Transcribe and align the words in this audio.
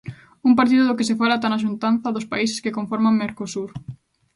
Un 0.47 0.53
partido 0.59 0.83
do 0.85 0.97
que 0.97 1.07
se 1.09 1.17
fala 1.19 1.35
ata 1.37 1.47
na 1.51 1.61
xuntanza 1.63 2.13
dos 2.15 2.29
países 2.31 2.61
que 2.63 2.75
conforman 2.77 3.19
Mercosur. 3.21 3.69